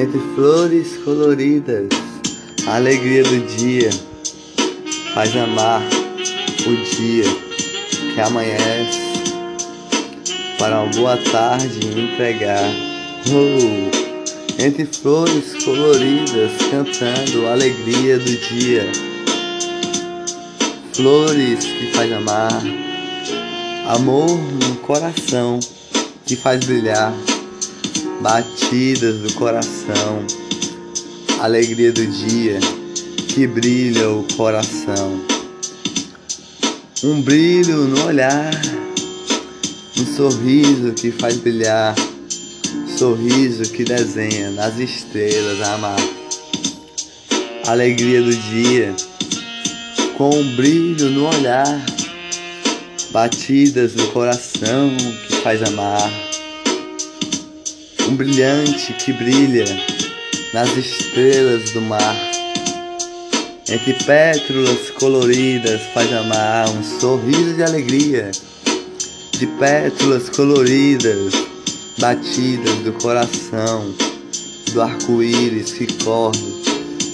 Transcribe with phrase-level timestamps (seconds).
[0.00, 1.88] Entre flores coloridas,
[2.66, 3.90] a alegria do dia
[5.14, 5.82] faz amar
[6.66, 7.24] o dia
[8.14, 9.00] que amanhece
[10.58, 12.70] para uma boa tarde entregar.
[13.30, 18.90] Oh, entre flores coloridas cantando a alegria do dia.
[20.92, 22.62] Flores que faz amar,
[23.90, 25.58] amor no coração
[26.24, 27.12] que faz brilhar,
[28.20, 30.24] batidas do coração,
[31.40, 32.60] alegria do dia
[33.34, 35.20] que brilha o coração.
[37.02, 38.52] Um brilho no olhar,
[39.98, 41.96] um sorriso que faz brilhar,
[42.96, 45.98] sorriso que desenha nas estrelas amar.
[47.66, 48.94] Alegria do dia,
[50.16, 51.89] com um brilho no olhar,
[53.10, 54.90] batidas no coração
[55.26, 56.10] que faz amar.
[58.08, 59.64] Um brilhante que brilha
[60.52, 62.30] nas estrelas do mar
[63.70, 68.32] entre pétalas coloridas faz amar um sorriso de alegria.
[69.38, 71.32] De pétalas coloridas,
[71.96, 73.94] batidas do coração,
[74.72, 76.42] do arco-íris que corre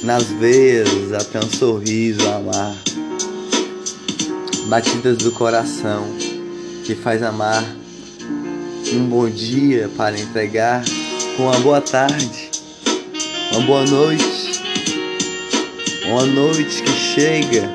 [0.03, 2.75] nas veias até um sorriso amar.
[4.69, 6.07] Batidas do coração
[6.85, 7.65] que faz amar.
[8.93, 10.85] Um bom dia para entregar
[11.37, 12.51] com uma boa tarde,
[13.53, 14.47] uma boa noite
[16.09, 17.69] uma noite que chega,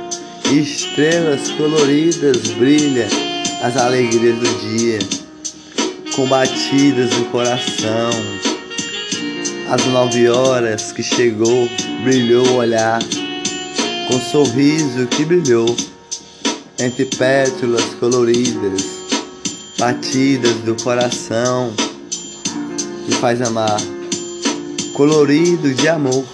[0.51, 3.07] estrelas coloridas brilham
[3.61, 4.99] as alegrias do dia,
[6.15, 8.09] combatidas no coração.
[9.69, 11.67] Às nove horas que chegou,
[12.03, 13.01] brilhou o olhar,
[14.07, 15.75] com sorriso que brilhou,
[16.81, 18.83] entre pétalas coloridas,
[19.77, 21.73] batidas do coração,
[23.05, 23.79] que faz amar,
[24.93, 26.25] colorido de amor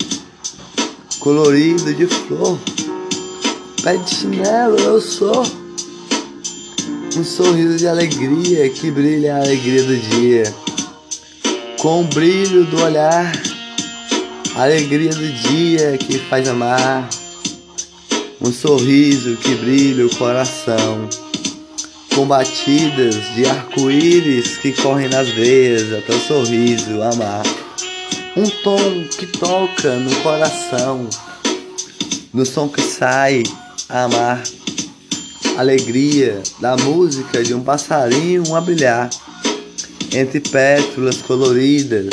[1.27, 2.57] colorido de flor.
[3.83, 5.43] Pé de chinelo eu sou.
[7.17, 10.43] Um sorriso de alegria que brilha a alegria do dia.
[11.79, 13.31] Com o brilho do olhar,
[14.55, 17.09] alegria do dia que faz amar.
[18.39, 21.09] Um sorriso que brilha o coração.
[22.13, 27.43] Com batidas de arco-íris que correm nas veias até o sorriso amar.
[28.35, 31.09] Um tom que toca no coração,
[32.31, 33.41] no som que sai
[33.89, 34.43] amar,
[35.57, 39.09] alegria da música de um passarinho a brilhar,
[40.13, 42.09] entre pétalas coloridas,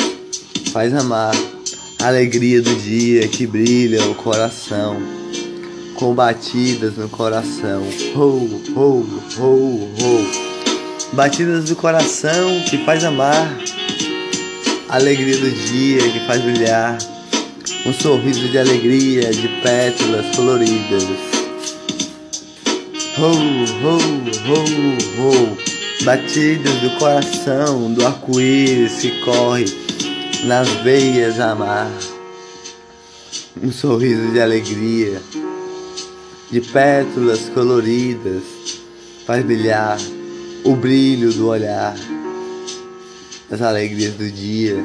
[0.71, 1.35] faz amar,
[2.01, 4.97] alegria do dia que brilha o coração,
[5.95, 7.83] com batidas no coração,
[8.15, 9.05] ho, ho,
[9.39, 13.57] ho, ho, batidas do coração que faz amar.
[14.89, 16.97] Alegria do dia que faz brilhar,
[17.85, 21.03] um sorriso de alegria de pétalas coloridas.
[23.17, 23.31] Ho,
[23.81, 23.97] ho,
[24.51, 24.63] ho,
[25.19, 25.57] ho,
[26.03, 29.65] batidas do coração do arco-íris que corre
[30.45, 31.89] nas veias amar.
[33.61, 35.21] Um sorriso de alegria,
[36.51, 38.43] de pétalas coloridas,
[39.25, 39.97] faz brilhar
[40.63, 41.95] o brilho do olhar
[43.51, 44.83] as alegrias do dia.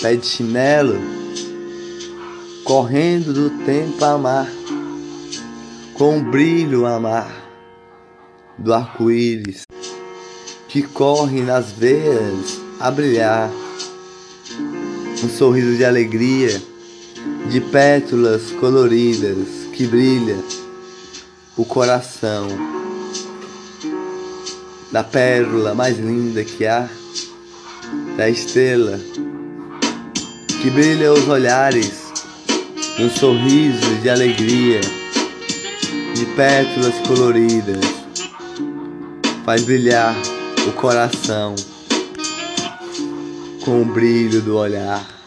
[0.00, 0.98] Pé de chinelo,
[2.64, 4.48] correndo do tempo a amar,
[5.94, 7.40] com o brilho a amar
[8.56, 9.64] do arco-íris
[10.68, 13.50] que corre nas veias a brilhar.
[15.22, 16.62] Um sorriso de alegria,
[17.50, 20.36] de pétalas coloridas que brilha
[21.56, 22.48] o coração
[24.92, 26.86] da pérola mais linda que há,
[28.14, 29.00] da estrela
[30.60, 32.12] que brilha os olhares,
[32.98, 34.82] um sorriso de alegria,
[36.14, 37.80] de pétalas coloridas,
[39.46, 40.14] faz brilhar
[40.68, 41.54] o coração
[43.64, 45.19] com o brilho do olhar.